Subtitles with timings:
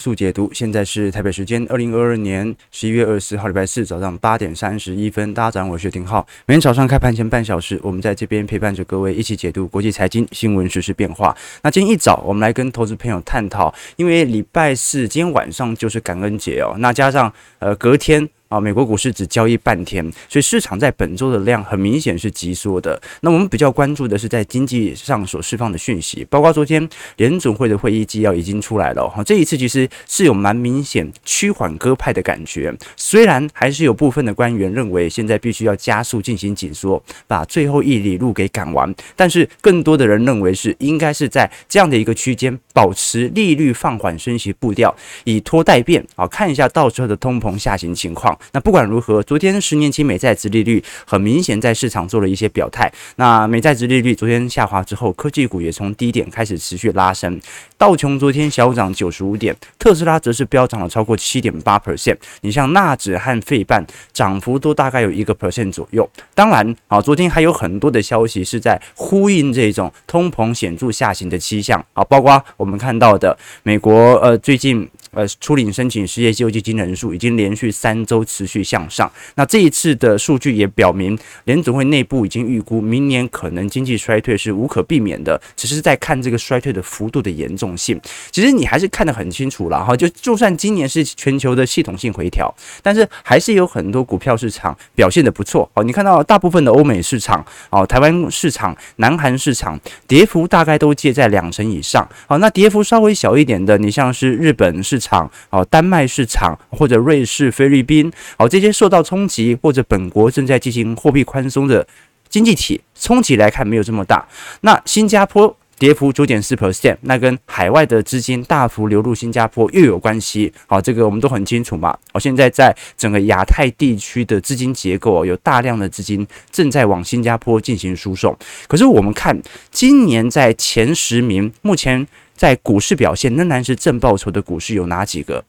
[0.00, 5.34] 速解读，现在是台北时间二零二二年十一月二十四号礼拜四早上八点三十一分。
[5.34, 6.26] 大家早上好，我是丁浩。
[6.46, 11.36] 每天早上开盘前半小时，我们在这边陪伴着各位一起解读国际财经新闻、时事变化。
[11.62, 18.26] 那今天一早，我们来跟投资朋友探讨，因为礼拜四今天晚上就是感恩节哦，那加上呃隔天。
[18.50, 23.00] 啊，美国股市只交易半天，所以市场在本周的量很明显是急缩的。
[23.20, 26.86] 那我们比较关注的是在经济上所释放的讯息，包括昨天
[27.16, 29.08] 联准会的会议纪要已经出来了。
[29.08, 44.92] 哈，这一次其实是有蛮明显趋缓鸽派的感觉，虽然还是有部分的官员认为现在必须要加速进行紧缩，把最后一里路给赶完，但是更多的人认为是应该是在这样的一个区间保持利率放缓升息步调，
[45.22, 48.36] 以拖待变啊，看一下到时候的通膨下行情况。
[48.52, 52.92] 那不管如何，昨天十年期美债殖利率很明显在市场做了一些表态。
[53.16, 57.40] 那美债殖利率昨天下滑之后，科技股也从低点开始持续拉升。
[57.76, 62.16] 道琼昨天小涨九十五点，特斯拉则是飙涨了超过七点八 percent。
[62.42, 66.08] 你像纳指和费半涨幅都大概有一个 percent 左右。
[66.34, 74.88] 当然啊，昨天还有很多的消息是在呼应这种通膨显著下行的迹象啊，包括我们看到的美国呃最近。
[75.12, 79.10] 呃，初领申请失业救济金人数已经连续三周持续向上。
[79.34, 88.00] 那这一次的数据也表明，联总会内部已经预估明年可能经济衰退是无可避免的，只是在看这个衰退的幅度的严重性。
[88.30, 95.82] 其实你还是看得很清楚了哈，就就算今年是全球的系统性回调，但是还是有很多股票市场表现得不错哦。
[95.82, 102.08] 你看到大部分的欧美市场哦，台湾市场、南韩市场跌幅大概都介在两成以上。
[102.26, 111.86] 好，那跌幅稍微小一点的，你像是日本市场哦，丹麦市场或者瑞士、菲律宾好，这些受到冲击或者本国正在进行货币宽松的
[112.28, 114.26] 经济体，冲击来看没有这么大。
[114.62, 120.52] 那新加坡跌幅九点四 percent，那跟海外的资金大幅流入新加坡又有关系。
[120.66, 121.96] 好，这个我们都很清楚嘛。
[122.12, 128.36] 哦，现在在整个亚太地区的资金结构有大量的资金正在往新加坡进行输送。
[128.68, 129.40] 可是我们看
[129.70, 132.06] 今年在前十名，目前。
[132.40, 135.44] 在股市表现仍然是正报酬的股市有哪几个？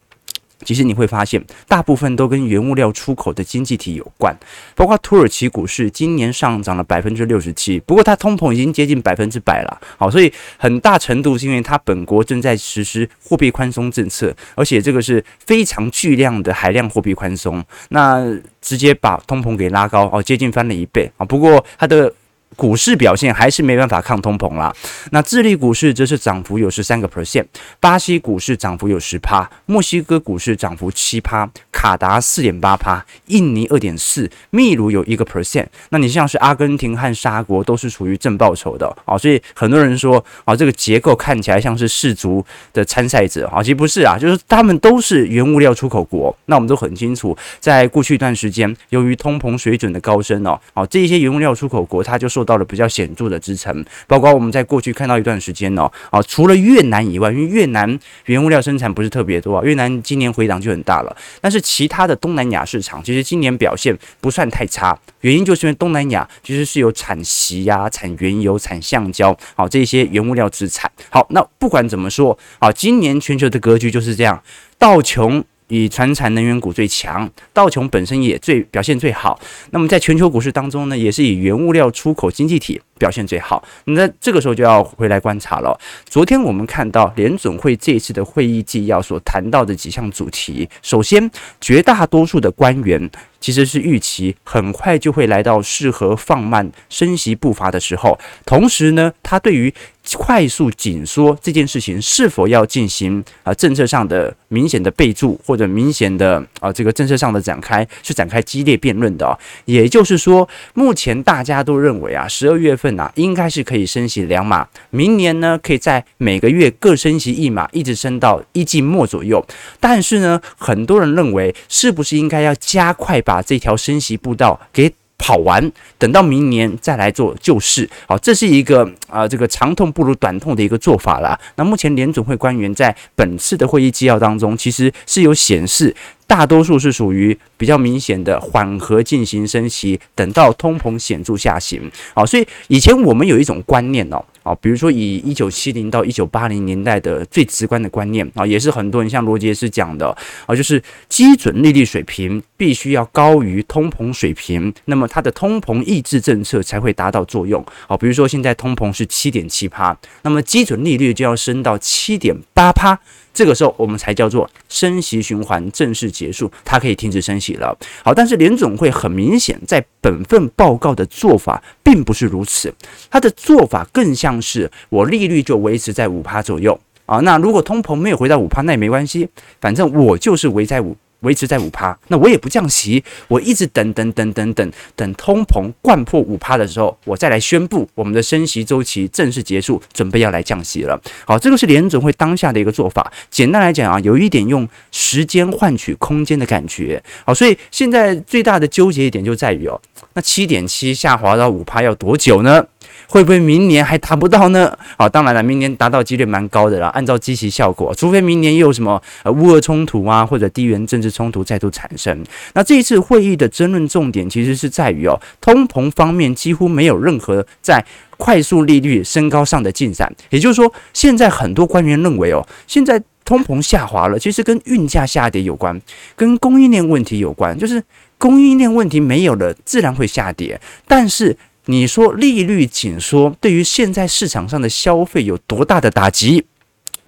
[0.63, 4.35] 其实你会发现，大部分都跟原物料出口的经济体有关，
[4.75, 9.81] 包括土耳其股市今年上涨了百分之六十七，不过它通膨已经接近百分之百了。
[9.97, 18.23] 好，所以很大程度是因为它本国正在实施货币宽松政策，而且这个是非常巨量的海量货币宽松，那
[18.61, 21.25] 直接把通膨给拉高哦，接近翻了一倍啊。
[21.25, 22.13] 不过它的
[22.56, 24.73] 股市表现还是没办法抗通膨啦。
[25.12, 27.45] 那智利股市则是涨幅有十三个 percent，
[27.79, 35.66] 巴西股市涨幅有十趴，墨西哥股市涨幅七趴，卡达四点八趴，印尼二点四，秘鲁有一个 percent。
[35.89, 46.35] 那你像是阿根廷和沙国都是属于正报酬的啊，所以很多人说啊，这个结构看起来像是世足的参赛者啊，其实不是啊，就是他们都是原物料出口国。
[46.45, 61.16] 那我们都很清楚，在过去一段时间，由于通膨水准的高升哦，啊，这一些原物料出口国，它就受受到了比较显著的支撑，包括我们在过去看到一段时间哦，啊，除了越南以外，因为越南原物料生产不是特别多啊，越南今年回档就很大了。
[61.40, 70.90] 但是其他的东南亚市场其实今年表现不算太差，原因就是因为东南亚其实是有产锡呀、产原油、产橡胶，好，这些原物料资产。
[71.12, 74.41] 好，那不管怎么说，啊，今年全球的格局就是这样，
[74.80, 75.46] 道琼。
[75.71, 79.39] 以传产能源股最强，道琼本身也最表现最好。
[79.71, 83.63] 那么在全球股市当中呢，也是以原物料出口经济体表现最好。
[83.85, 85.79] 那这个时候就要回来观察了。
[86.09, 93.09] 昨天我们看到联总会这一次的会议纪要所谈到的几项主题，首先绝大多数的官员。
[93.39, 99.73] 其实是预期很快就会来到适合放慢升息步伐的时候，同时呢，他对于
[100.17, 109.38] 快速紧缩这件事情是否要进行啊政策上的明显的备注或者明显的啊这个政策上的展开，是展开激烈辩论的啊。
[109.66, 119.45] 也就是说，目前大家都认为啊，十二月份啊应该是可以升息两码，明年呢可以在每个月各升息一码，一直升到一季末左右。
[119.79, 124.91] 但是呢，很多人认为是不是应该要加快把这条升息步道给
[125.21, 127.88] 跑完，等到明年再来做救市。
[128.07, 131.39] 好，这是一个啊、这个长痛不如短痛的一个做法啦。
[131.56, 135.95] 那目前联准会官员在本次的会议纪要当中，其实是有显示。
[136.25, 141.91] 大多数是属于比较明显的缓和进行升息，等到通膨显著下行。
[142.13, 150.15] 好，所以以前我们有一种观念哦，啊，比如说以一九七零到一九八零年代的最直观的观念啊，也是很多人像罗杰斯讲的
[150.45, 157.63] 啊，就是基准利率水平必须要高于通膨水平，那么它的通膨抑制政策才会达到作用。
[157.88, 162.99] 好，比如说现在通膨是七点七趴，那么基准利率就要升到七点八趴。
[163.33, 167.78] 这个时候我们才叫做升息循环正式结束，它可以停止升息了。
[168.04, 172.74] 好，但是联总会很明显在本份报告的做法并不是如此，
[173.10, 179.28] 它的做法更像是我利率就维持在五趴左右啊，那如果通膨没有回到五趴，那也没关系，
[179.60, 180.95] 反正我就是围在五。
[181.21, 191.00] 维持在五趴，那我也不降息，我一直等等等等等等通膨掼破五趴的时候，我再来宣布我们的升息周期正式结束，准备要来降息了。
[191.25, 193.12] 好，这个是联准会当下的一个做法。
[193.29, 197.01] 简单来讲啊，有一点用时间换取空间的感觉。
[197.25, 199.79] 好，所以现在最大的纠结一点就在于哦，
[200.13, 202.65] 那七点七下滑到五趴要多久呢？
[203.07, 204.77] 会不会明年还达不到呢？
[204.98, 206.88] 好，当然了，明年达到几率蛮高的啦。
[206.89, 212.24] 按照积极效果，除非明年又有什么呃乌俄冲突啊，或者地缘政治冲突再度产生。
[212.53, 217.83] 那这一次会议的争论重点其实是在于哦，通膨方面几乎没有任何在
[218.18, 220.12] 快速利率升高上的进展。
[220.30, 225.80] 也就是说，现在很多官员认为哦，现在通膨下滑了，其实跟运价下跌有关，
[226.15, 227.57] 跟供应链问题有关。
[227.57, 227.83] 就是
[228.18, 231.38] 供应链问题没有了，自然会下跌，但是。
[231.66, 236.46] 你说利率紧缩对于现在市场上的消费有多大的打击？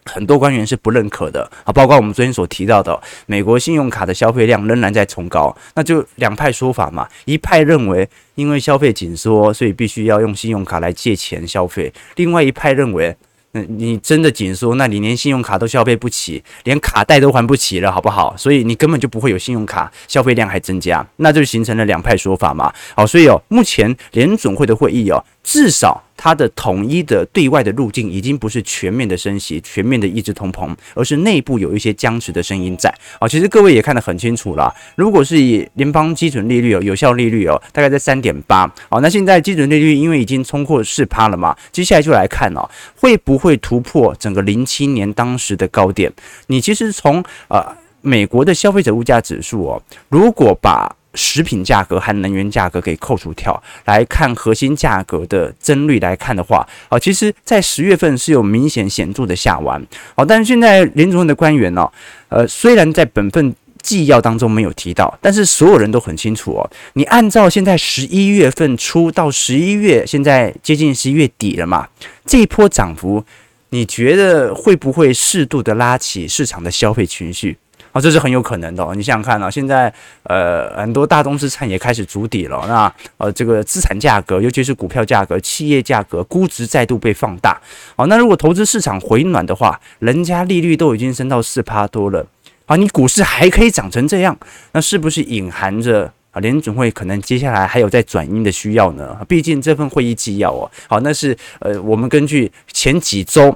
[0.05, 7.07] 很多官员是不认可的啊，包括我们昨天所提到的，美国信用卡的消费量仍然在冲高，那就两派说法嘛。
[7.25, 13.15] 一派认为因为消费紧缩，所以必须要用信用卡来借钱消费；另外一派认为。
[13.55, 18.35] 那你真的紧缩，那你连信用卡都消费不起，连卡贷都还不起了，好不好？
[18.35, 22.73] 所以你根本就不会有信用卡消费量还增加，那就形成了两派说法嘛。
[22.95, 26.01] 好，所以哦，目前联总会的会议哦，至少。
[26.15, 32.93] 它的统一的对外的路径已经不是全面的升息、全面的抑制通膨，而是内部有一些僵持的声音在。
[33.19, 34.73] 好，其实各位也看得很清楚了。
[34.95, 38.65] 如果是以联邦基准利率哦，有效利率哦，大概在三点八。
[38.87, 46.09] 好，那现在基准利率因为已经冲破四趴了嘛，接下来就来看哦，会不会突破整个零七年当时的高点？
[46.47, 47.61] 你其实从呃
[47.99, 61.89] 美国的消费者物价指数哦，如果把食品价格和能源价格给扣除掉，来看核心价格的增率来看的话，啊，其实在十月份是有明显显著的下弯，好，但是现在联储会的官员呢，
[62.29, 71.87] 呃，虽然在本份纪要当中没有提到，但是所有人都很清楚哦，你按照现在十一月份初到十一月，现在接近十一月底了嘛，
[72.25, 73.23] 这一波涨幅，
[73.69, 77.57] 你觉得会不会适度的拉起市场的消费情绪？
[77.93, 78.93] 啊，这是很有可能的哦。
[78.95, 79.93] 你想想看啊，现在
[80.23, 82.65] 呃很多大宗资产也开始筑底了。
[82.67, 87.61] 那呃这个资产价格，尤其是股票价格、企业价格估值再度被放大。
[87.95, 92.25] 好，那如果投资市场回暖的话，人家利率都已经升到四趴多了，
[92.65, 94.35] 啊，你股市还可以涨成这样，
[94.71, 99.15] 那是不是隐含着啊联准会可能接下来还有在转鹰的需要呢？
[99.27, 103.55] 毕竟这份会议纪要哦，好，那是呃我们根据前几周。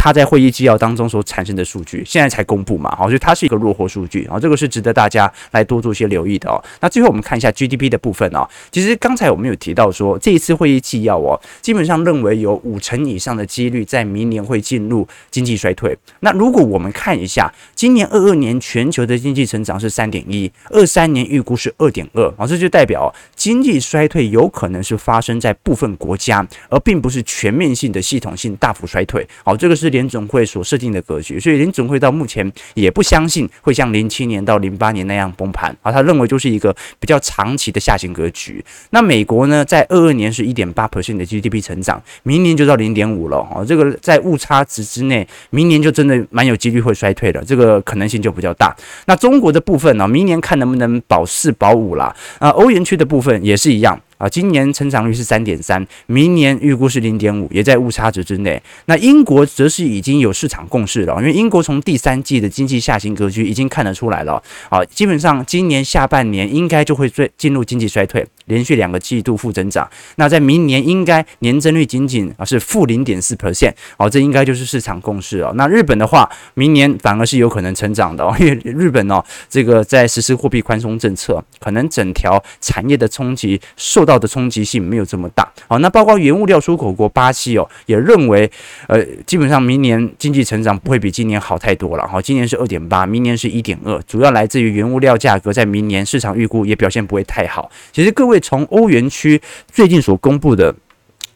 [0.00, 6.62] 他在会议纪要当中所产生的数据，现在才公布嘛，好，所以它是一个落后数据啊，这个是值得大家来多做一些留意的哦。
[6.80, 15.98] 那最后我们看一下 GDP 的部分哦，其实刚才我们有提到说，这一次会议纪要哦，基本上认为有五成以上的几率在明年会进入经济衰退。
[16.20, 29.26] 那如果我们看一下今年二二年全球的经济成长是三点一，二三年预估是二点二啊，这就代表经济衰退有可能是发生在部分国家，而并不是全面性的系统性大幅衰退。
[29.42, 29.87] 好，这个是。
[29.90, 38.64] 联总会所设定的格局，所以联总会到目前也不相信会像零七年到零八年那样崩盘啊，他认为就是一个比较长期的下行格局。
[38.90, 48.74] 那美国呢，在二二年是一点八 percent 的 GDP 成长，明年就到零点五了啊，这个在误差值之内，明年就真的蛮有几率会衰退了，这个可能性就比较大。
[49.06, 52.14] 那中国的部分呢，明年看能不能保四保五啦。
[52.38, 54.00] 啊，欧元区的部分也是一样。
[54.18, 58.60] 啊，今年成长率是三点三，明年预估是零点五，也在误差值之内。
[58.86, 64.42] 那英国则是已经有市场共识了，因为英国从第三季的经济下行格局已经看得出来了。
[64.68, 69.88] 啊，基本上今年下半年应该就会进进入经济衰退，连续两个季度负增长。
[70.16, 75.52] 那在明年应该年增率仅仅啊是负零点四 percent，哦，这应该就是市场共识哦。
[75.54, 84.08] 那日本的话，明年反而是有可能成长的哦， 因为日本哦，这个在实施货币宽松政策，可能整条产业的冲击受。
[84.08, 88.50] 到的冲击性没有这么大，好，那包括原物料出口国巴西哦，也认为，
[88.86, 97.70] 呃，基本上明年经济成长不会比今年好太多了，好，今年是二点八，明年是一点二，主要来自于原物料价格在明年市场预估也表现不会太好。
[97.92, 99.40] 其实各位从欧元区
[99.70, 100.74] 最近所公布的。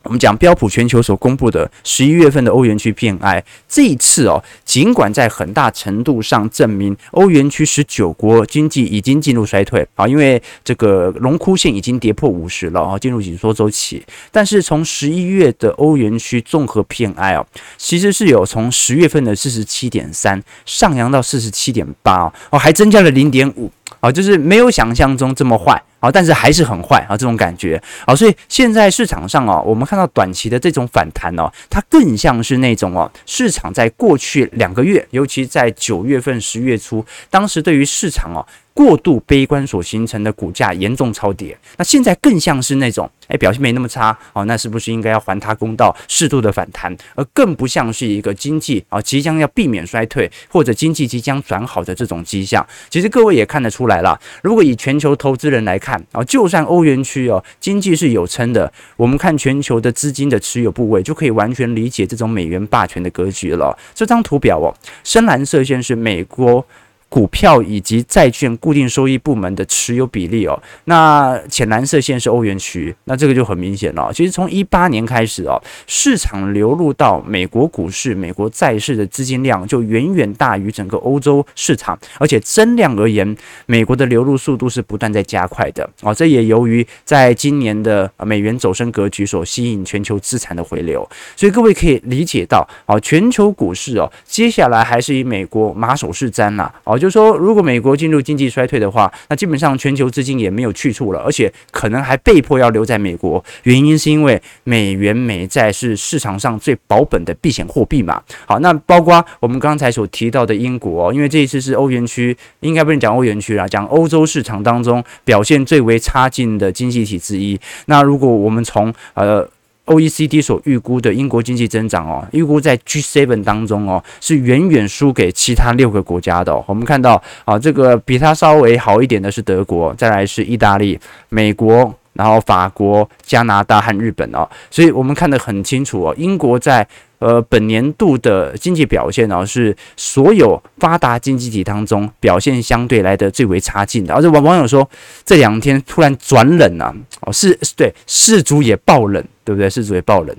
[0.04, 14.04] 我们讲标普全球所公布的十一月份的欧元区 PMI，这一次哦，尽管在很大程度上证明欧元区十九国经济已经进入衰退啊，因为这个龙枯线已经跌破五十了啊，进入紧缩周期。
[14.32, 17.46] 但是从十一月的欧元区综合 PMI 哦，
[17.78, 25.80] 其实是有从十月份的四十七点三上扬到四十七点八哦，还增加了零点五啊，就是没有想象中这么坏。
[26.02, 38.44] 好，但是还是很坏啊，这种感觉啊，所以现在市场上啊，我们看到短期的这种反弹哦，它更像是那种哦，市场在过去两个月，尤其在九月份、十月初，当时对于市场哦。
[38.74, 52.66] 过度悲观所形成的股价严重超跌，那现在更像是那种，哎，表现没那么差哦，那是不是应该要还他公道，适度的反弹，而更不像是一个经济啊即将要避免衰退或者经济即将转好的这种迹象。
[52.88, 63.76] 其实各位也看得出来了，如果以全球投资人来看啊，就算欧元区哦经济是有撑的，我们看全球的资金的持有部位，就可以完全理解这种美元霸权的格局了。
[63.94, 64.72] 这张图表哦，
[65.04, 66.64] 深蓝色线是美国。
[67.12, 74.10] 股票以及债券固定收益部门的持有比例哦，那浅蓝色线是欧元区，那这个就很明显了。
[74.14, 86.14] 其实从一八年开始哦，市场流入到美国股市、美国债市的资金量就远远大于整个欧洲市场，而且增量而言，美国的流入速度是不断在加快的哦。
[86.14, 96.98] 这也由于在今年的美元走升格局所吸引全球资产的回流，所以各位可以理解到哦，全球股市哦，接下来还是以美国马首是瞻呐哦。
[97.02, 103.44] 就是说，如果美国进入经济衰退的话，那基本上全球资金也没有去处了，而且可能还被迫要留在美国。
[103.64, 108.22] 原因是因为美元美债是市场上最保本的避险货币嘛。
[108.46, 117.58] 好，那包括我们刚才所提到的英国，因为这一次是欧元区，应该不能讲欧元区啦，讲欧洲市场当中表现最为差劲的经济体之一。
[117.86, 119.48] 那如果我们从呃。
[119.86, 126.56] OECD 所预估的英国经济增长哦，预估在 G seven 当中哦，是远远输给其他六个国家的。
[126.66, 130.98] 我们看到啊，这个比它稍微好一点的是德国，再来是意大利、
[131.28, 134.48] 美国，然后法国、加拿大和日本哦。
[134.70, 136.86] 所以我们看得很清楚哦，英国在。
[137.22, 144.12] 呃，本年度的经济表现呢，是所有发达经济体当中表现相对来的最为差劲的。
[144.12, 144.90] 而且网网友说，
[145.24, 149.70] 这两天突然转冷啊，哦，是对，世足也爆冷，对不对？
[149.70, 150.36] 世足也爆冷。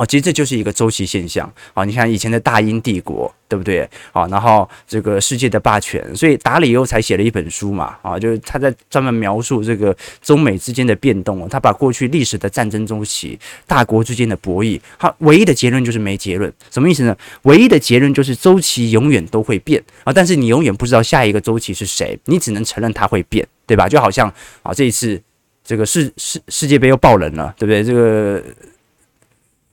[0.00, 1.84] 哦，其实这就是一个周期现象啊！
[1.84, 3.86] 你看以前的大英帝国，对不对？
[4.12, 17.14] 啊，然后这个世界的霸权，所以达里欧才写了一本书嘛，啊，就是他在专门描述这个中美之间的变动，他把过去历史的战争周期、大国之间的博弈，他唯一的结论就是没结论，什么意思呢？
[17.42, 23.86] 唯一的结论就是周期永远都会变啊，但是你永远不知道下一个周期是谁，你只能承认它会变，对吧？
[23.86, 25.20] 就好像啊，这一次
[25.62, 27.84] 这个世世世界杯又爆冷了，对不对？
[27.84, 28.42] 这个。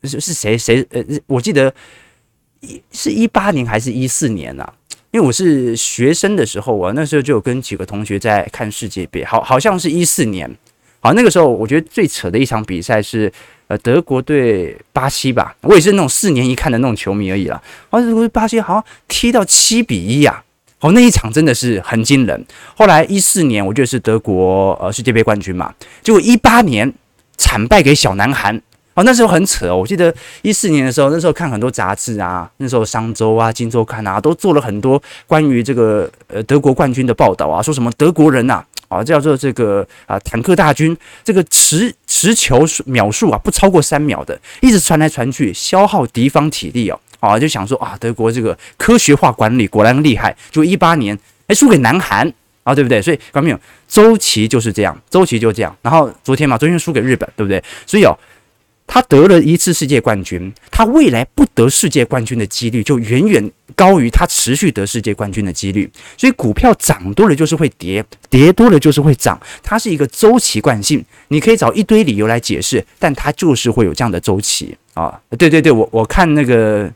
[0.03, 1.73] 是是谁谁呃，我记得
[2.61, 4.73] 一是一八年还是一四年啊？
[5.11, 10.53] 因为我是学生的时候我，那时候就有跟几个同学在看世界杯，好好像是一四年。
[10.99, 13.31] 好，那个时候我觉得最扯的一场比赛是
[13.67, 17.61] 呃德国对巴西吧，我也是那种四年一看的那种球迷而已啦。
[17.89, 20.43] 好像巴西好像踢到七比一呀，
[20.77, 22.45] 好，那一场真的是很惊人。
[22.75, 25.73] 后来一四年我觉得是德国呃世界杯冠军嘛，
[26.03, 26.93] 结果一八年
[27.37, 28.61] 惨败给小南韩。
[28.97, 29.77] 哦，那时候很扯哦。
[29.77, 30.11] 我记得
[30.41, 52.99] 一四年的时候，那时候看很多杂志啊，那时候商周啊、金周刊啊，都做了很多关于这个呃德国冠军的报道啊，说什么德国人呐，啊叫做这个啊坦克大军，这个持持球秒数啊不超过三秒的，一直传来传去，消耗敌方体力哦，啊就想说啊德国这个科学化管理果然厉害，就一八年哎输给南韩啊，对不对？
[52.99, 55.77] 所以看到没有，周期就是这样，周期就这样。
[55.83, 57.63] 然后昨天嘛，昨天输给日本，对不对？
[57.85, 58.17] 所以哦。
[58.87, 65.87] 他得了一次世界冠军，他未来不得世界冠军的几率就远远高于他持续得世界冠军的几率。
[66.17, 71.03] 所以股票涨多了就是会跌，跌多了就是会涨，它是一个周期惯性。
[71.27, 75.19] 你可以找一堆理由来解释，但它就是会有这样的周期啊。
[75.37, 76.89] 对对对，我我看那个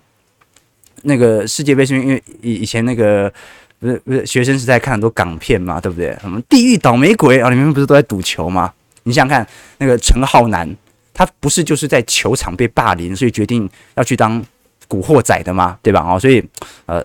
[1.03, 3.31] 那个世界杯是因为以以前那个
[3.79, 6.17] 不是不是学生时代看很多港片嘛，对不对？
[6.21, 8.71] 什么地狱倒霉鬼啊，里面不是都在赌球吗？
[9.03, 10.73] 你想想看那个陈浩南。
[11.13, 14.43] 他不是就是在球场被霸凌，所以决定要去当
[14.87, 15.77] 古惑仔的吗？
[15.81, 16.05] 对吧？
[16.07, 16.43] 哦，所以
[16.85, 17.03] 呃，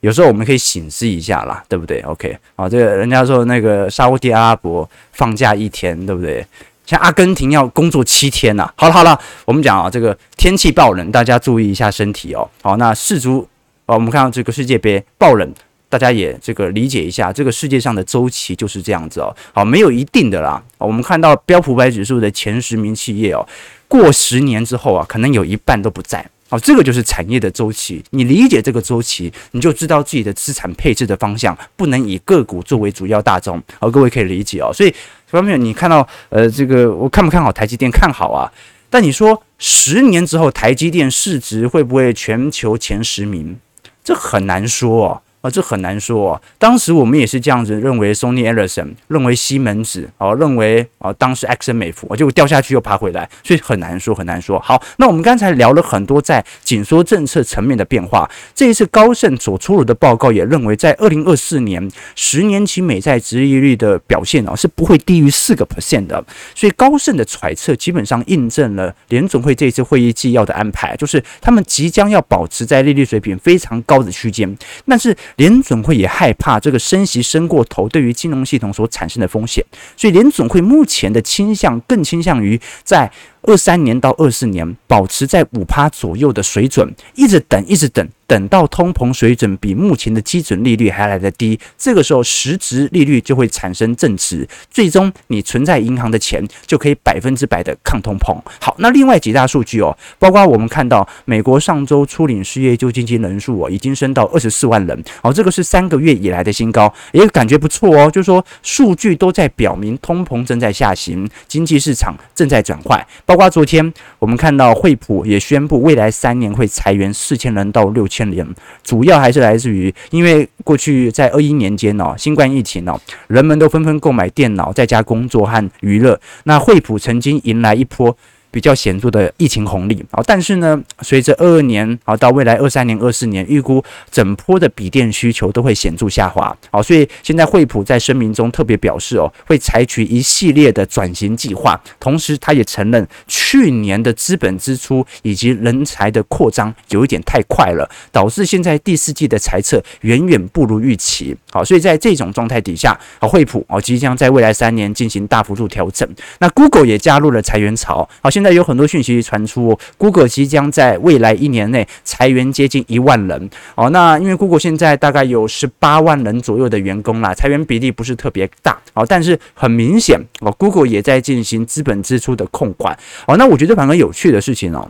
[0.00, 6.46] 有时候我们可以醒思一下啦，对不对？OK，啊，这个人家说那个沙乌地阿拉伯放假一天，对不对？
[6.84, 8.72] 像阿根廷要工作七天呐。
[8.76, 12.48] 好了好了，我们讲啊，这个天气爆冷，大家注意一下身体哦。
[12.62, 13.48] 好，那世足
[13.86, 15.52] 啊，我们看到这个世界杯爆冷。
[15.88, 19.34] 大家也这个理解一下，这个世界上的周期就是这样子哦。
[19.52, 20.62] 好，没有一定的啦。
[20.78, 23.46] 我们看到标普百指数的前十名企业哦，
[23.86, 26.24] 过十年之后啊，可能有一半都不在。
[26.48, 28.00] 好，这个就是产业的周期。
[28.10, 33.60] 你理解这个周期，你就知道自己的资产配置的方向不能以个股作为主要大宗。
[33.80, 34.70] 好，各位可以理解哦。
[34.72, 34.94] 所以，
[35.26, 37.90] 方面你看到呃，这个我看不看好台积电？
[37.90, 38.52] 看好啊。
[38.88, 43.58] 但你说十年之后台积电市值会不会全球前十名？
[44.04, 45.22] 这很难说哦。
[45.50, 46.42] 这很难说哦。
[46.58, 54.58] 当时我们也是这样子认为，Sony Ericsson 认为西门子哦，认为啊，当时埃克森美孚，结果掉下去又爬回来，所以很难说，很难说。
[54.58, 58.28] 好，那我们刚才聊了很多在紧缩政策层面的变化。
[58.54, 66.24] 这一次高盛所出炉的报告也认为，在二零二四年十年期美债值利率的表现哦，是不会低于四个 percent 的。
[66.54, 75.16] 所以高盛的揣测基本上印证了联总会这次会议纪要的安排，就是他们即将要保持在利率水平非常高的区间，但是。
[75.36, 79.64] 联总会也害怕这个升息升过头对于金融系统所产生的风险，
[79.96, 83.10] 所以联总会目前的倾向更倾向于在。
[83.48, 98.36] 二三年到二四年保持在五趴左右的水准，一直等，一直等，等到通膨水准比目前的基准利率还来得低，这个时候实质利率就会产生正值，最终你存在银行的钱就可以百分之百的抗通膨。
[98.60, 118.46] 好，那另外几大数据哦，包括我们看到美国上周初领失业救济金人数哦，已经升到二十四万人，哦，这个是三个月以来的新高，也感觉不错哦，就是说数据都在表明通膨正在下行，经济市场正在转换，包括昨天我们看到惠普也宣布，未来三年会裁员四千人到六千人，
[118.84, 128.16] 主要还是来自于，因为过去在二一年间哦，新冠疫情哦，人们都纷纷购买电脑在家工作和娱乐，那惠普曾经迎来一波。
[128.56, 136.56] 比较显著的疫情红利啊，但是呢，随着二二年啊到未来二三年、二四年，预估整波的笔电需求都会显著下滑。
[136.70, 151.36] 好，所以现在惠普在声明中特别表示哦，会采取一系列的转型计划，同时他也承认去年的资本支出以及人才的扩张有一点太快了，导致现在第四季的财测远远不如预期。
[151.50, 156.08] 好，所以在这种状态底下，啊，惠普哦即将在未来三年进行大幅度调整。
[156.38, 158.08] 那 Google 也加入了裁员潮。
[158.22, 158.45] 好，现在。
[158.46, 163.50] 在有很多讯息传出，Google 即将在未来一年内裁员接近一万人。
[163.74, 168.78] 哦，那因为 Google 现在大概有十八万人左右的员工啦，裁员比例不是特别大。
[168.94, 172.96] 哦，但是很明显，哦，Google 也在进行资本支出的控管。
[173.26, 174.88] 哦，那我觉得反而有趣的事情哦，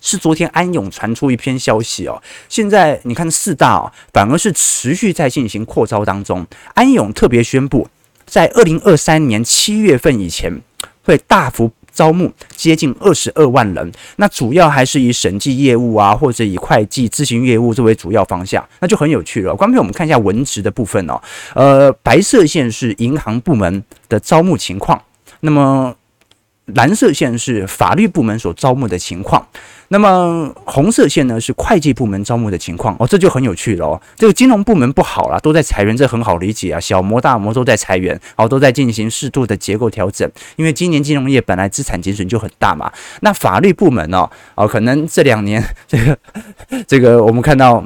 [0.00, 6.46] 是昨天安永传出一篇消息哦，现在你看四大哦，反而是持续在进行扩招当中。
[6.72, 7.86] 安永特别宣布，
[8.24, 10.62] 在二零二三年七月份以前
[11.04, 11.70] 会大幅。
[11.98, 19.56] 招募接近二十二万人，那主要还是以审计业务啊，或者以会计咨询业务作为主要方向，那就很有趣了。
[19.56, 21.20] 关闭我们看一下文职的部分哦，
[21.54, 25.02] 呃，白色线是银行部门的招募情况，
[25.40, 25.92] 那么。
[26.74, 29.42] 蓝色线是法律部门所招募的情况，
[29.88, 34.00] 那么红色线呢是会计部门招募的情况哦，这就很有趣了哦。
[34.16, 36.78] 这个金融部门不好啦，都在裁员，这很好理解啊。
[36.78, 42.92] 小摩大摩都在裁员，哦，都在进行适度的结构调整，因为今年金融业本来资产减损就很大嘛。
[43.20, 44.28] 那法律部门呢？
[44.54, 46.18] 哦，可能这两年这个
[46.86, 47.82] 这个我们看到。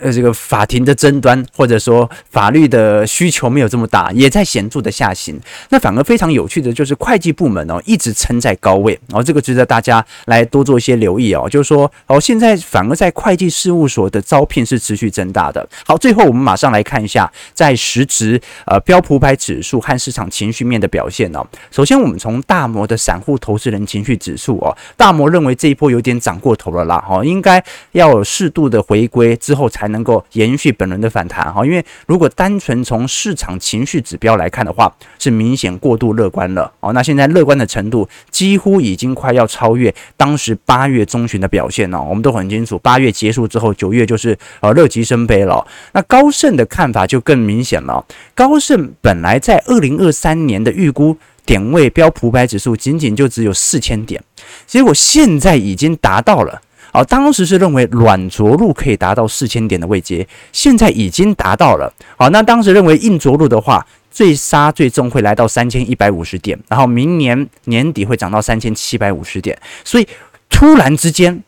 [0.00, 5.40] 呃，这个法庭的争端，或者说法律的需求没有这么大，也在显著的下行。
[5.70, 11.48] 那反而非常有趣的就是会计部门哦，一直撑在高位，然后这个值得大家来多做一些留意哦。
[11.48, 15.66] 就是说，哦，现在反而在会计事务所的招聘是持续增大的。
[15.86, 21.42] 好，最后我们马上来看一下在实质呃标普五百指数和市场情绪面的表现哦。
[21.70, 29.85] 首先，我们从大摩的散户投资人情绪指数哦，大摩认为这一波有点涨过头了啦，哦，应该要适度的回归之后才。
[29.86, 36.92] 才能够延续本轮的反弹哈，因为如果单纯从市场情绪指标来看的话，是明显过度乐观了哦。
[36.92, 42.02] 那现在乐观的程度几乎已经快要超越当时八月中旬的表现了。
[42.02, 45.64] 我们都很清楚，八月结束之后，九月就是呃乐极生悲了。
[45.92, 48.04] 那高盛的看法就更明显了。
[48.34, 54.20] 高盛本来在二零二三年的预估点位标普百指数仅仅就只有四千点，
[54.66, 56.60] 结果现在已经达到了。
[56.92, 61.92] 好，当时是认为软着陆可以达到四千点的位阶，现在已经达到了。
[62.16, 69.58] 好，那当时认为硬着陆的话，最杀最重会来到三千一百五十点，然后明年年底会涨到三千七百五十点。
[69.84, 70.08] 所以
[70.48, 71.42] 突然之间，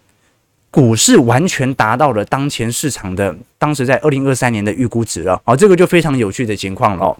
[0.70, 5.40] 股市完全达到了当前市场的当时在二零二三年的预估值了。
[5.44, 7.16] 好，这个就非常有趣的情况了。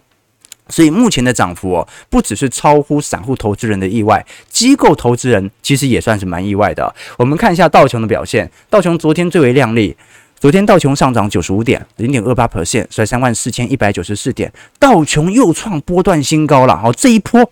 [0.69, 6.95] 所以目前的涨幅哦，不只是超乎散户投资人的意外，机构投资人其实也算是蛮意外的。
[7.17, 9.97] 我们看一下道琼的表现，道琼昨天最为亮丽，
[10.39, 16.77] 昨天道琼上涨九十五点，零点二八 percent，在三万四千一百九十四点，道琼又创波段新高了。
[16.77, 17.51] 好，这一波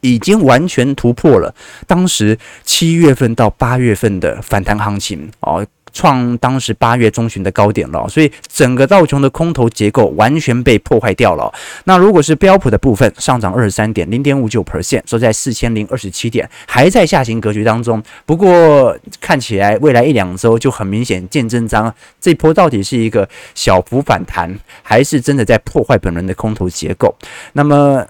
[0.00, 1.54] 已经完全突破了
[1.86, 5.66] 当时七月份到八月份的反弹行情哦。
[5.92, 11.52] 创当时八月中旬的高点了，所以整个道琼的空头结构完全被破坏掉了。
[11.84, 18.02] 那如果是标普的部分，上涨二十三点零点五九 percent，收在四千零二十七点，还在下行格局当中。
[18.24, 27.14] 不过看起来未来一两周就很明显见真章，这波到底是一个小幅反弹，还是真的在破坏本轮的空头结构？
[27.52, 28.06] 那么。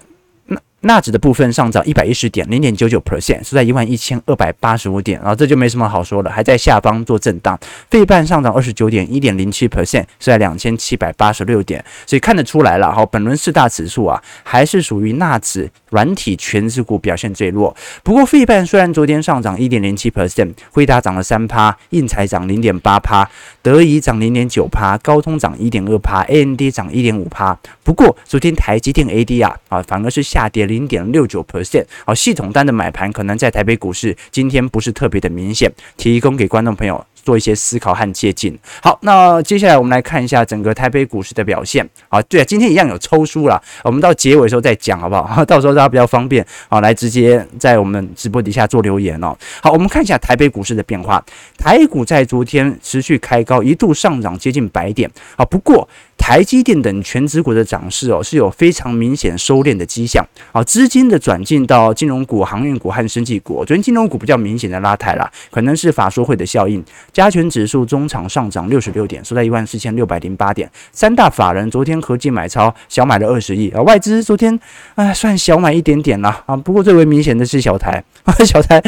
[0.81, 7.59] 纳指的部分上涨一百一十点，零点九九 percent，是在一万一千二百八十五点，然后这就没什么好说了，还在下方做震荡。
[7.89, 17.75] 费半上涨二十九点，一点零七 percent，是在两千七百八十六点，所以看得出来了，哈，本轮四大指数啊，还是属于纳指软体权值股表现最弱。
[18.03, 23.29] 不过费半虽然昨天上涨一点零七 percent，辉达涨了三趴，应材涨零点八趴，
[23.61, 27.55] 德仪涨零点九趴，高通涨一点二趴，AMD 涨一点五趴。
[27.83, 30.71] 不过昨天台积电 ADR 啊，反而是下跌。
[30.71, 38.53] 零点六九 percent，好，系统单的买盘可能在台北股市今天不是特别的明显，提供给观众朋友做一些思考和借鉴。
[38.81, 41.87] 好，那接下来我们来看一下整个台北股市的表现。
[42.09, 45.43] 好，对啊，今天一样有抽书啦，我们到结尾的时候再讲好不好？
[45.45, 49.35] 到时候大家比较方便好，来直接在我们直播底下做留言哦。
[49.61, 51.23] 好，我们看一下台北股市的变化。
[51.57, 55.87] 台股在昨天持续开高，一度上涨接近百点好，不过。
[56.21, 63.65] 台积电等权值股的涨势哦，是有非常明显收敛的迹象啊，资金的转进到金融股、航运股和生技股。
[63.65, 66.81] 昨天金融股比较明显的拉抬啦，可能是法说会的效应。
[67.11, 70.71] 加权指数中场上涨六十六点，收在一万四千六百零八点。
[70.93, 74.57] 三大法人昨天合计买超小买了二十亿啊，外资昨天
[74.93, 78.81] 啊算小买一点点啦啊，不过最为明显的是小台啊， 小台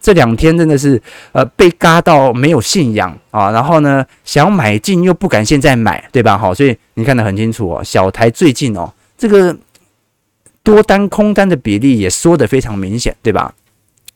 [0.00, 1.00] 这两天真的是
[1.32, 6.38] 呃被嘎到没有信仰啊，然后呢想买进又不敢现在买，对吧？
[6.38, 6.54] 好。
[6.54, 9.56] 所以你看得很清楚哦，小台最近哦，这个
[10.62, 13.52] 多单空单的比例也缩得非常明显，对吧？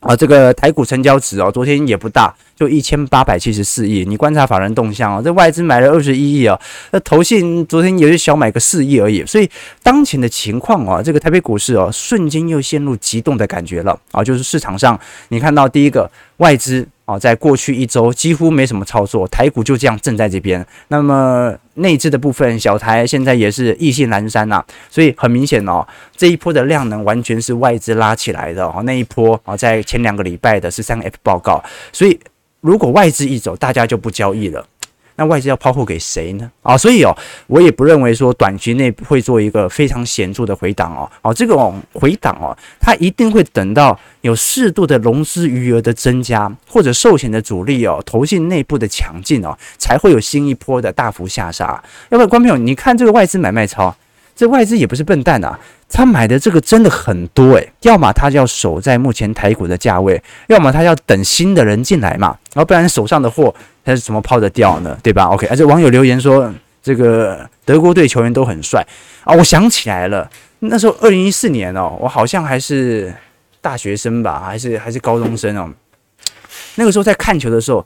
[0.05, 4.05] 啊，这个台股成交值哦，昨天也不大，就一千八百七十四亿。
[4.05, 6.59] 你观察法人动向哦，这外资买了二十一亿哦，
[6.91, 9.25] 那投信昨天也是小买个四亿而已。
[9.25, 9.49] 所以
[9.81, 16.87] 当前的情况哦，这个台北股市哦，瞬间又陷入激动的感觉了啊，就是市场上你看到第一个外资。
[17.05, 20.65] 哦，在过去一周几乎没什么操作，台股就这样正在这边。
[20.87, 25.87] 那么内置的部分，小台现在也是意兴阑珊呐，所以很明显哦，
[26.17, 28.81] 这一波的量能完全是外资拉起来的哦。
[28.83, 32.19] 那一波啊，在前两个礼拜的十三 F 报告，所以
[32.61, 34.65] 如果外资一走，大家就不交易了。
[35.17, 36.51] 那外资要抛货给谁呢？
[36.61, 37.15] 啊，所以哦，
[37.47, 41.09] 我也不认为说短期内会做一个非常显著的回档哦。
[41.21, 41.55] 哦，这个
[41.93, 51.81] 回档哦，它一定会等到有适度的融资余额的增加，或者寿险的主力哦，投信内部的强劲哦，才会有新一波的大幅下杀。
[52.09, 53.95] 要不要，观众朋友，你看这个外资买卖超，
[54.35, 55.59] 这外资也不是笨蛋啊。
[55.87, 64.97] 他买的这个真的很多诶、要么他就要守在目前台股的价位，要么他要等新的人进来嘛，然后不然手上的货他是怎么抛得掉呢？
[65.03, 68.85] 对吧？OK，而且网友留言说这个德国队球员都很帅
[69.23, 73.13] 啊，我想起来了，那时候二零一四年哦，我好像还是
[73.61, 75.71] 大学生吧，还是还是高中生哦，
[76.75, 77.85] 那个时候在看球的时候，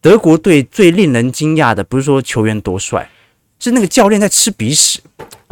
[0.00, 3.10] 德国队最令人惊讶的不是说球员多帅，
[3.58, 5.00] 是那个教练在吃鼻屎。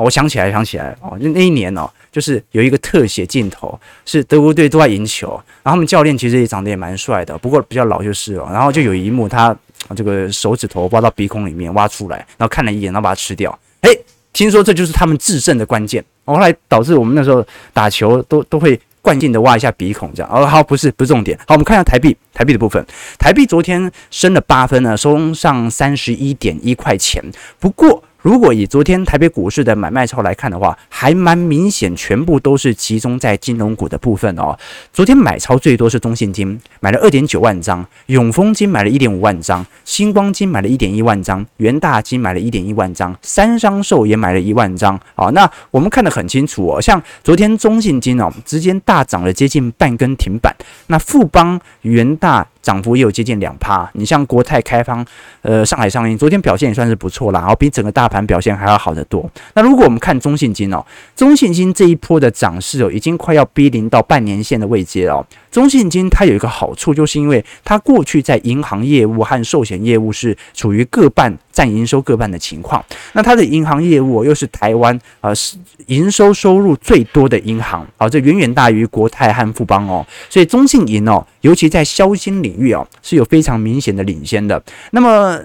[0.05, 5.29] 我想起来，想起来哦，就那一年哦，就是有一个特写镜头，是德国队都在赢球，
[5.63, 8.49] 然后他们教练其实也长得也蛮帅的，不过比较老就是了。
[8.53, 9.55] 然后就有一幕，他
[9.97, 13.59] 这个手指头挖到鼻孔里面挖出来，然后看了一眼，然后把它吃掉。
[13.81, 13.91] 哎，
[14.33, 16.05] 听说这就是他们制胜的关键。
[16.25, 20.31] 后来导致我们那时候打球都都会惯性的挖一下鼻孔这样。
[20.33, 21.37] 哦，好，不是不是重点。
[21.39, 22.85] 好，我们看一下台币，台币的部分，
[23.19, 27.21] 台币昨天升了八分呢，收上三十一点一块钱。
[27.59, 28.05] 不过。
[28.21, 34.59] 如果以昨天台北股市的买卖超来看的话，还蛮明显，全部都是集中在金融股的部分哦。
[34.93, 44.99] 昨天买超最多是中信金，买了二点九万张；永丰金买了一点五万张；新光金买了一点一万张；元大金买了一点一万张；三商寿也买了一万张。
[45.15, 50.53] 好，那我们看得很清楚哦，像昨天中信金哦，直接大涨了接近半根停板。
[50.89, 52.47] 那富邦、元大。
[52.69, 55.03] 涨幅也有接近两趴，你像国泰开方、
[55.41, 59.27] 呃上海上银，昨天表现也算是不错啦，然后比整个大盘表现还要好得多。
[59.55, 60.85] 那如果我们看中信金哦，
[61.17, 65.25] 中信金这一波的涨势哦，已经快要逼临到半年线的位阶哦。
[65.51, 72.85] 中信金它有一个好处，就是因为它过去在银行业务和寿险业务是处于各半占营收各半的情况。
[73.15, 80.07] 那它的银行业务又是台湾呃是营收收入最多的银行啊，这远远大于国泰和富邦哦。
[80.31, 84.63] 所以中信银哦，尤其在消金领域哦，是有非常明显的领先的。
[84.93, 85.41] 那么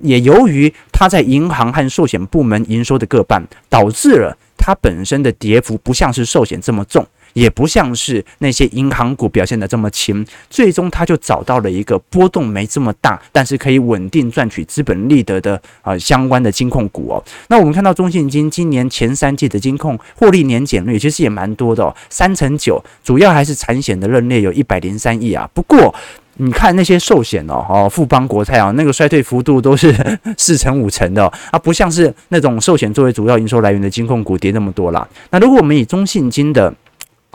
[0.00, 7.06] 也由于它在银行和寿险部门营收的各半，导致了它本身的跌幅不像是寿险这么重。
[7.32, 17.24] 也不像是那些银行股表现得这么轻，最终他就找到了一个波动没这么大，但是可以稳定赚取资本利得的啊、相关的金控股哦。
[17.48, 25.48] 那我们看到中信金今年前三季的金控获利年减率其实也蛮多的哦，三成九，主要还是产险的认列有一百零三亿啊。
[25.54, 25.94] 不过
[26.36, 29.94] 你看那些寿险哦，哦富邦国泰啊，那个衰退幅度都是
[30.38, 35.06] 四成五成的、哦、啊，不像是那种寿险作为主要营收来源的金控股跌那么多啦。
[35.30, 36.72] 那如果我们以中信金的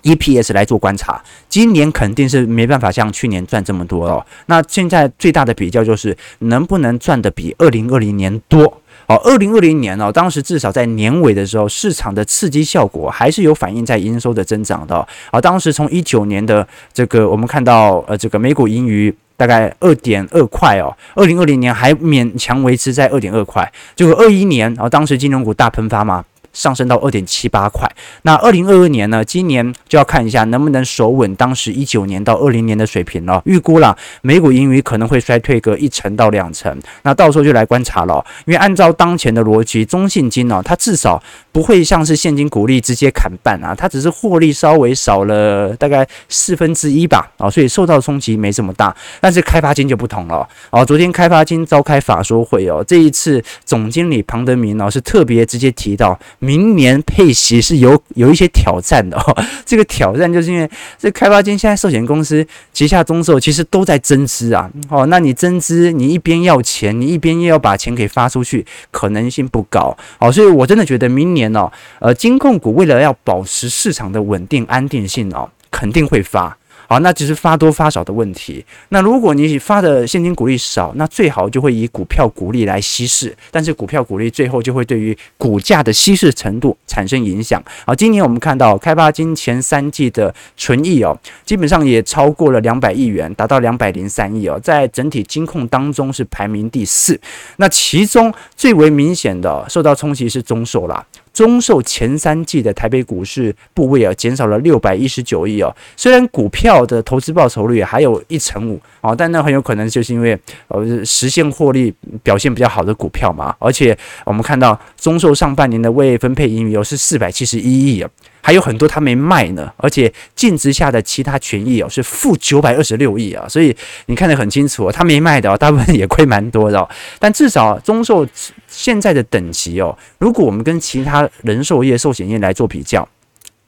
[0.08, 4.26] EPS 来做观察，今年肯定是没办法像去年赚这么多哦。
[4.46, 8.82] 那现在最大的比较就是能不能赚得比二零二零年多。
[9.08, 15.08] 哦，二零二零年哦，当时至少在年尾的时候，市场的刺激效果还是有反映在营收的增长的。
[15.32, 26.26] 啊、当时从一九年的这个我们看到呃这个每股盈余大概二点二块哦，二零二零年还勉强维持在二点二块，结果二一年啊、当时金融股大喷发嘛。
[26.58, 27.88] 上升到二点七八块，
[28.24, 29.24] 那二零二二年呢？
[29.24, 33.40] 今年就要看一下能不能守稳当时一九年到二零年的水平了。
[33.46, 38.26] 预估了美股盈余可能会衰退个一成到两成，那到时候就来观察了。
[38.46, 48.96] 因为按照当前的逻辑，中信金呢，它至少不会像是现金股利直接砍半啊，它只是获利稍微少了大概四分之一吧，啊，所以受到冲击没这么大。
[49.22, 56.18] 但是开发金就不同了，哦，昨天开发金召开法说会哦，这一次总经理庞德明呢是特别直接提到。
[56.48, 76.58] 明年配息是有有一些挑战的哦， 这个挑战就是因为这开发金现在寿险公司旗下中寿其实都在增资啊，哦，那你增资，你一边要钱，你一边又要把钱给发出去，可能性不高，哦，所以我真的觉得明年哦，呃，金控股为了要保持市场的稳定安定性哦，肯定会发。
[76.88, 78.66] 好，那只是发多发少的问题。
[78.90, 87.62] 那如果你发的现金股利少，那最好就会以股票股利来稀释，但是股票股利最后就会对于股价的稀释程度产生影响。
[87.86, 97.20] 好，今年我们看到开发金前三季的纯益哦，基本上也超过了两百亿元，达到两百零三亿哦，在整体金控当中是排名第四。
[97.58, 101.06] 那其中最为明显的受到冲击是中寿啦。
[101.38, 105.72] 中寿前三季的台北股市部位啊，减少了六百一十九亿哦。
[105.96, 110.36] 虽然股票的投资报酬率还有一成五啊，但那很有可能就是因为
[110.70, 113.56] 呃实现获利表现比较好的股票嘛。
[113.60, 113.96] 而且
[114.26, 118.10] 我们看到中寿上半年的未分配盈余是四百七十一亿啊。
[118.42, 126.88] 还有很多他没卖呢，而且净值下的其他权益哦是负九百二十六亿啊，所以你看得很清楚哦，他没卖的哦，大部分也亏蛮多的。
[127.20, 128.26] 但至少中寿
[128.68, 133.06] 现在的等级哦，如果我们跟其他人寿业、寿险业来做比较，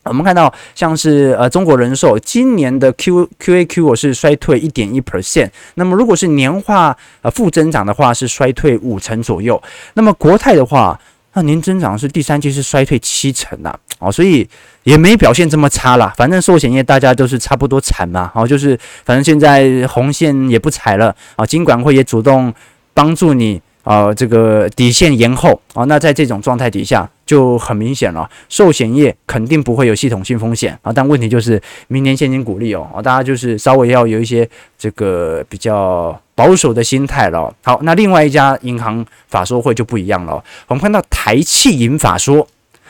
[0.03, 9.61] 我们看到像是呃中国人寿今年的 Q Q A Q 我是衰退一点一 percent，那么如果是年化呃负增长的话是衰退五成左右，
[9.95, 10.97] 那么国泰的话。
[11.33, 14.47] 那年增长是第三季是衰退七成呐，哦，所以
[14.83, 16.11] 也没表现这么差啦。
[16.17, 22.53] 反正寿险业大家都是差不多惨嘛，哦，就是反正现在红线也不踩了啊，金管会也主动
[22.93, 25.83] 帮助你啊，这个底线延后啊。
[25.85, 30.91] 那在这种状态底下，就很明显了，寿险业肯定不会有系统性风险啊。
[30.91, 36.19] 但问题就是明年现金股利哦，大家就是稍微要有一些这个比较。
[36.39, 37.53] 保守的心态了。
[37.65, 40.41] 好，那另外一家银行法说会就不一样了。
[40.67, 42.47] 我们看到台气银法说。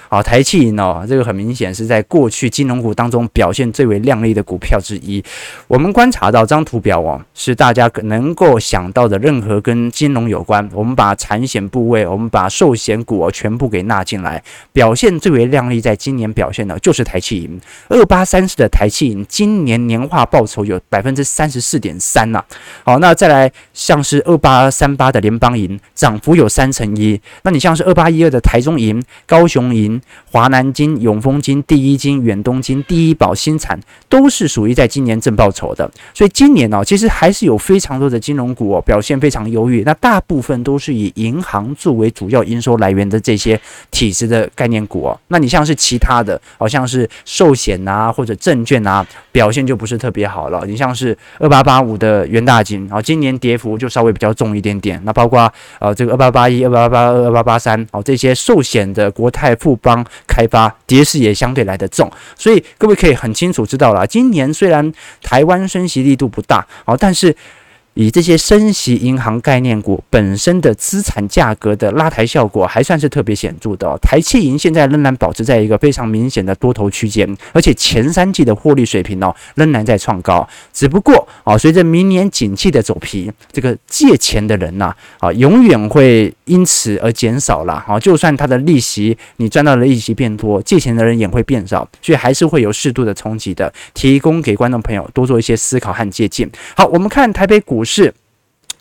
[0.10, 5.24] 好，台企银哦，这个很明显是在过去金融股当中表现最为亮丽的股票之一。
[5.68, 14.44] 我们观察到这张图表哦，是大家能够想到的任何跟金融有关，我们把产险部位，我们把寿险股哦全部给纳进来，
[14.74, 17.62] 表现最为亮丽，在今年表现的就是台企银。
[17.90, 22.44] 二八三四的台企银今年年化报酬有百分之三十四点三呐。
[22.84, 27.22] 好，那再来像是二八三八的联邦银，涨幅有三成一。
[27.44, 29.99] 那你像是二八一二的台中银、高雄银。
[30.32, 39.84] 华南金、永丰金、第一金、远东金、第一保、新产都是属于在今年正报酬的，所以今年呢、哦，其实还是有非常多的金融股哦表现非常优异。
[39.86, 43.60] 那大部分都是以银行作为主要营收来源的这些
[43.92, 45.20] 体制的概念股哦。
[45.28, 50.64] 那你像是其他的，好像是寿险啊或者证券啊，表现就不是特别好了。
[50.66, 55.02] 你像是二八八五的元大金，啊，今年跌幅就稍微比较重一点点。
[55.04, 59.89] 那包括呃这个二八八一、二八八二、二八八三，哦这些寿险的国泰富邦。
[59.90, 64.92] 方开发跌势也相对来得重，所以各位可以很清楚知道了，今年虽然
[65.24, 67.36] 台湾升息力度不大，好，但是
[68.00, 74.00] 以这些升息银行概念股本身的资产价格的拉抬效果，还算是特别显著的哦。
[74.02, 80.48] 台企银现在仍然保持在一个非常明显的多头区间，而且前三季的获利水平哦仍然在创高。
[80.72, 88.00] 只不过啊，随着明年景气的走皮，这个借钱的人呐啊，永远会因此而减少了啊。
[88.00, 93.70] 就算他的利息你赚到的利息变多，借钱的人也会变少，所以还是会有适度的冲击的。
[93.94, 96.50] 提供给观众朋友多做一些思考和借鉴。
[96.78, 98.14] 好，我们看台北股市。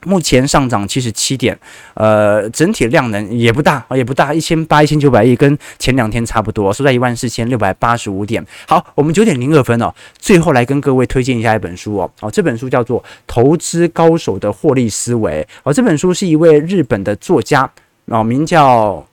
[0.05, 1.59] 目前上涨七十七点，
[1.94, 8.44] 呃，整体量能也不大，也不大，一千八、一千九百亿，跟前两天差不多，收在一万四千六百八十五点。
[8.68, 17.68] 好，我们九点零二分哦，最后来跟各位推荐一下一本书哦，哦，这本书叫做《投资高手的获利思维》哦，这本书是一位日本的作家
[18.05, 19.05] 哦，名叫。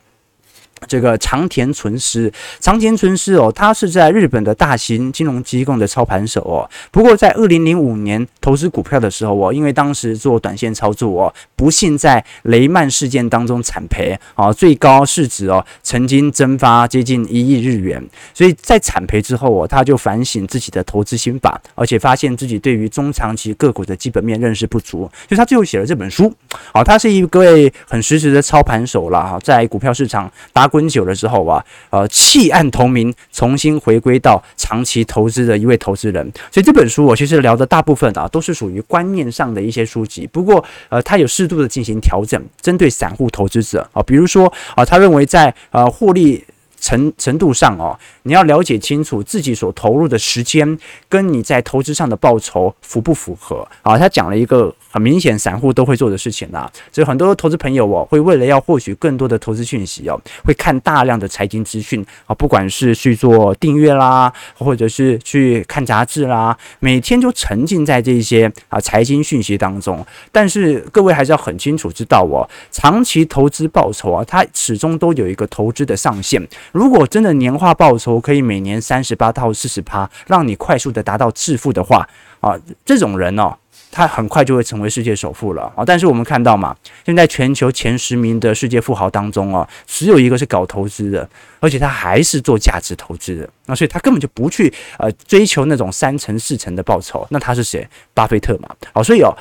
[0.87, 6.69] 这个长田纯司，长田纯司哦，他是在日本的大型金融机构的操盘手哦。
[6.91, 18.03] 不过在二零零五年投资股票的时候哦，因为当时做短线操作哦，不幸在雷曼事件当中惨赔啊，最高市值哦曾经蒸发接近一亿日元。
[18.33, 26.31] 所以在惨赔之后哦，他就反省自己的投资心法，而且发现自己对于中长期个股的基本面认识不足，所以他最后写了这本书。
[26.73, 36.31] 好，他是一位很实质的操盘手了哈，在股票市场打滚久了之后啊，呃，弃暗投明，重新回归到长期投资的一位投资人。
[36.51, 40.27] 所以这本书我其实聊的大部分啊，都是属于观念上的一些书籍。
[40.27, 46.43] 不过，呃，他有适度的进行调整，针对散户投资者啊，比如说啊，他认为在呃获利。
[46.85, 50.77] 程程度上哦，你要了解清楚自己所投入的时间
[51.09, 53.97] 跟你在投资上的报酬符不符合啊？
[53.97, 70.05] 他讲了一个很明显散户都会做的事情啦，所以很多投资朋友哦，会为了要获取更多的投资讯息哦，会看大量的财经资讯啊，不管是去做订阅啦，或者是去看杂志啦，每天就沉浸在这些啊财经讯息当中。
[70.31, 76.45] 但是各位还是要很清楚知道哦，长期投资报酬啊，它始终都有一个投资的上限。
[76.75, 82.05] 如果真的年化报酬可以每年三十八到四十趴，让你快速的达到致富的话，
[82.41, 83.55] 啊，这种人哦，
[83.89, 85.85] 他很快就会成为世界首富了啊。
[85.85, 91.29] 但是我们看到嘛，现在全球前十名的世界富豪当中哦，只有一个是搞投资的，
[91.61, 97.25] 而且他还是做价值投资的，那所以他根本就不去呃追求那种三成四成的报酬。
[97.29, 97.87] 那他是谁？
[98.13, 98.67] 巴菲特嘛。
[98.91, 99.33] 好，所以哦，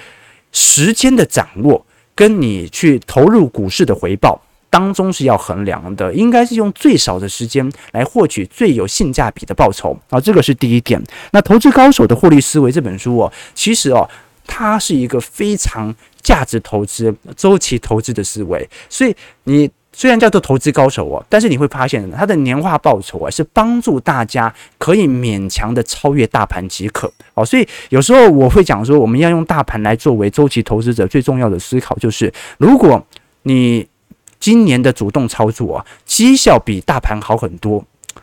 [0.52, 4.40] 时间的掌握跟你去投入股市的回报。
[4.74, 11.00] 当中是要衡量的，应该是用最少的时间来获取最有性价比的报酬啊，这个是第一点。
[11.30, 14.10] 那投资高手的获利思维这本书哦，其实哦，
[14.44, 18.68] 它是一个非常价值投资、周期投资的思维。
[18.88, 27.44] 所以你虽然叫做投资高手哦，但是你会发现它的年化报酬啊，是帮助大家可以勉强的超越大盘即可哦。
[27.44, 33.00] 所以有时候我会讲说，我们要用大盘来作为周期投资者最重要的思考，就是如果
[33.44, 33.86] 你
[34.44, 37.82] 今年的主动操作啊，绩效比大盘好很多，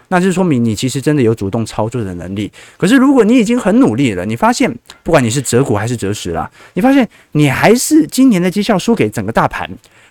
[0.10, 2.51] 那就说明你其实真的有主动操作的能力。
[2.77, 9.67] 可是如果你已经很努力了，你发现不管你是择股还是择时啦，你发现你还是今年的绩效输给整个大盘，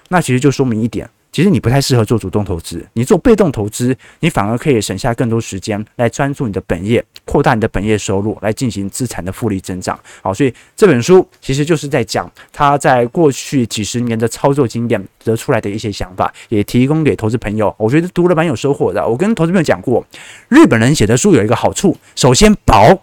[0.09, 1.09] 那其实就说明一点。
[1.33, 9.99] 其实你不太适合做主动投资，你做被动投资，你反而可以省下更多时间来专注你的本业，扩大你的本业收入，来进行资产的复利增长。
[10.23, 17.73] 好，所以这本书其实就是在讲他在过去几十年的操作经验得出来的一些想法，也提供给投资朋友。
[17.79, 19.07] 我觉得读了蛮有收获的。
[19.07, 20.05] 我跟投资朋友讲过，
[20.49, 23.01] 日本人写的书有一个好处，首先薄，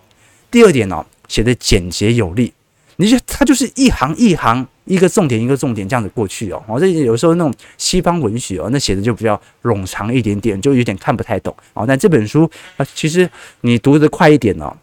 [0.52, 2.54] 第二点呢，写的简洁有力。
[2.98, 4.68] 你就他就是一行一行。
[4.88, 11.86] 一个重点一个重点这样子过去哦，哦，这有时候那种西方文学哦，那写的就比较冗长一点点，就有点看不太懂哦。
[11.88, 13.30] 但这本书啊，其实
[13.62, 14.76] 你读得快一点哦，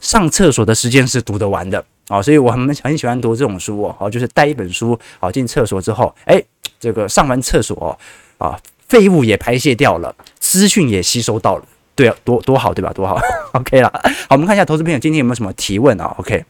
[0.00, 6.42] 上厕所的时间是读得完的哦，所以我很很喜欢读这种书哦，就是带一本书哦进厕所之后，哎，
[6.78, 11.64] 这个上完厕所哦啊，废物也排泄掉了，资讯也吸收到了，
[11.94, 12.92] 对啊，多多好对吧？
[12.92, 13.18] 多好，
[13.54, 13.90] OK 了。
[14.28, 16.44] 好，我们看一下投资朋友今天有没有什么提问啊？OK。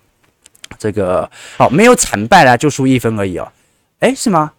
[0.78, 3.50] 这个好，没有惨败啦，就输一分而已哦。
[4.00, 4.52] 诶，是吗？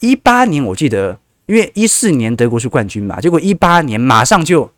[0.00, 4.70] 一八年我记得，因为一四年德国是冠军嘛，结果一八年马上就，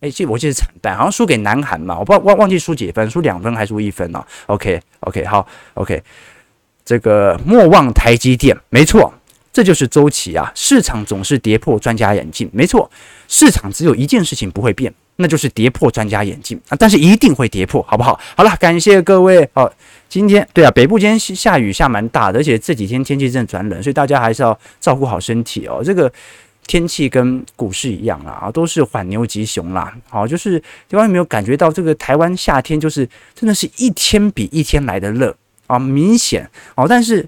[0.00, 4.24] 诶，记我记得惨败，好像输给南韩嘛，我不知道忘忘记输几分，输两分还是输一分哦。
[4.46, 6.02] OK OK 好 OK，
[6.84, 9.12] 这个莫忘台积电，没错，
[9.52, 12.90] 这就是周期啊，市场总是跌破专家眼镜，没错，
[13.28, 14.92] 市场只有一件事情不会变。
[15.16, 18.18] 那就是跌破专家眼镜啊，但是一定会跌破，好不好？
[18.36, 19.70] 好了，感谢各位哦。
[20.08, 25.82] 今天对啊，北部今天下雨下蛮大的，而且这几天天气真的转冷，所以大家还是要照顾好身体哦。
[25.84, 26.10] 这个
[26.66, 29.92] 天气跟股市一样啦，啊都是缓牛急熊啦。
[30.08, 35.36] 好，就是各位有没有感觉到这个台湾夏天就是真的是一天比一天来的热？
[35.66, 37.26] 啊，明显哦，但是。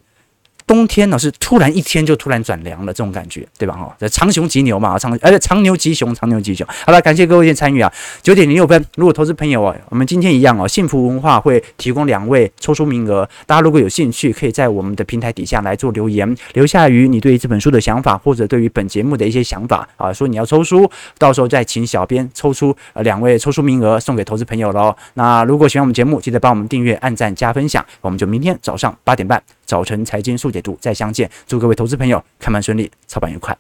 [0.68, 3.74] 冬天呢是突然一天就突然转凉了，这种感觉，对吧？
[3.74, 6.64] 哈，这长熊吉牛嘛，长而且长牛吉熊，长牛吉熊。
[6.86, 7.90] 好了，感谢各位的参与啊！
[8.22, 24.94] 九点零六分，如果投资朋友啊，我们今天一样哦，幸福文化会提供两位抽出名额，大家如果有兴趣，可以在我们的平台底下来做留言，留下于你对于这本书的想法，或者对于本节目的一些想法啊，说你要抽书，到时候再请小编抽出呃两位抽出名额送给投资朋友喽。
[25.14, 31.30] 那如果喜欢我们节目，记得帮我们订阅、按赞、加分享，我们就明天早上八点半早晨财经速解读再相见。
[31.46, 33.54] 祝各位投资朋友开盘顺利，操盘愉快。